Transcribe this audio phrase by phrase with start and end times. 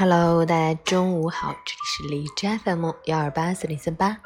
[0.00, 4.16] Hello，大家中午好，这里是荔枝 FM 幺二八四零三八，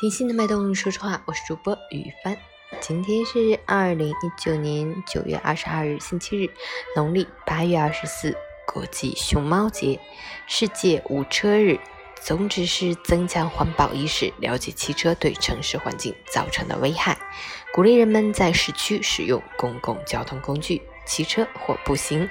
[0.00, 2.36] 听心的脉动，说实话，我是主播雨帆。
[2.80, 6.50] 今天是二零一九年九月二十二日，星期日，
[6.96, 8.36] 农历八月二十四，
[8.66, 10.00] 国际熊猫节，
[10.48, 11.78] 世界无车日。
[12.20, 17.16] 宗旨是增强环保意识，了解汽车对城市环境造成的危害，
[17.72, 20.82] 鼓励人们在市区使用公共交通工具。
[21.04, 22.28] 骑车或步行。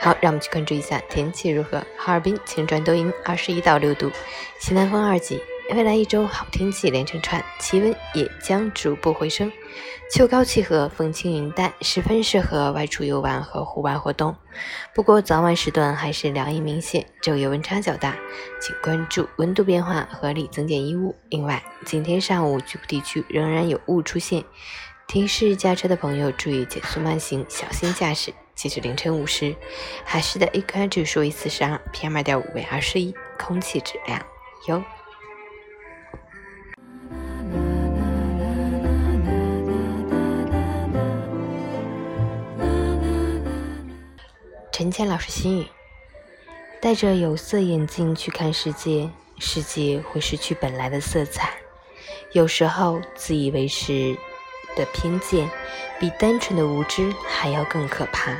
[0.00, 1.82] 好，让我们去关注一下天气如何。
[1.96, 4.10] 哈尔滨晴转多云，二十一到六度，
[4.58, 5.40] 西南风二级。
[5.70, 9.50] 未来一周好天气连成串，气温也将逐步回升。
[10.12, 14.36] 秋高气和，风轻云淡，十分适合外出游玩和户外活动。
[14.94, 18.16] 不过早晚时段还是凉意明显，昼夜温差较大，
[18.60, 21.16] 请关注温度变化，合理增减衣物。
[21.30, 24.44] 另外，今天上午局部地区仍然有雾出现。
[25.08, 28.34] 提示驾车的朋友注意减速慢行，小心驾驶。
[28.54, 29.54] 截止凌晨五时，
[30.04, 34.20] 海市的 AQI 指数为四十二，PM 二点五为二十一，空气质量
[34.66, 34.82] 优。
[44.72, 45.66] 陈倩老师心语：
[46.80, 51.54] 戴着有色眼镜去看世界，世界会失去本来的色彩。
[52.32, 54.16] 有时候，自以为是。
[54.76, 55.50] 的偏见
[55.98, 58.36] 比单纯的无知还要更可怕。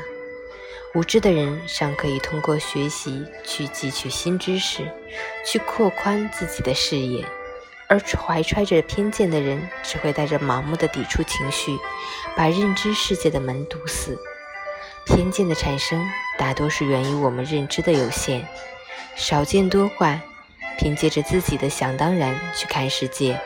[0.93, 4.89] 无知的人尚可以通过学习去汲取新知识，
[5.45, 7.23] 去扩宽自己的视野；
[7.87, 11.77] 而怀揣着偏见的人，只会带着盲目的抵触情绪，
[12.35, 14.17] 把认知世界的门堵死。
[15.05, 16.03] 偏见的产生，
[16.37, 18.47] 大多是源于我们认知的有限。
[19.15, 20.19] 少见多怪，
[20.77, 23.39] 凭借着自己的想当然去看世界。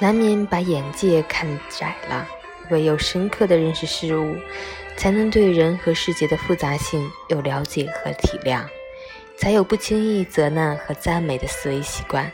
[0.00, 2.26] 难免把眼界看窄了，
[2.70, 4.34] 唯有深刻的认识事物，
[4.96, 8.64] 才能对人和世界的复杂性有了解和体谅，
[9.36, 12.32] 才有不轻易责难和赞美的思维习惯。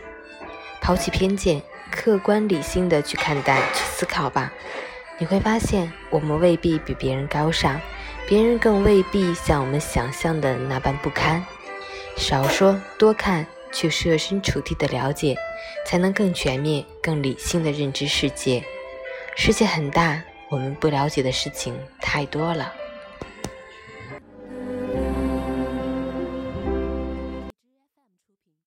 [0.81, 1.61] 抛弃偏见，
[1.91, 4.53] 客观理性的去看待、去思考吧，
[5.19, 7.81] 你会发现，我们未必比别人高尚，
[8.29, 11.45] 别人更未必像我们想象的那般不堪。
[12.17, 13.45] 少说多看。
[13.73, 15.37] 去设身处地的了解
[15.87, 18.63] 才能更全面更理性的认知世界。
[19.35, 22.73] 世界很大我们不了解的事情太多了。